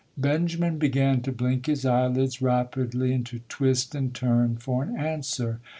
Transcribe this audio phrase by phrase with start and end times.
[0.17, 5.59] Benjamin began to blink his eyelids rapidly and to twist and turn for an answer.